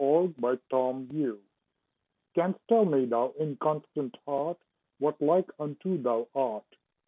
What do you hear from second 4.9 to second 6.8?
What like unto thou art?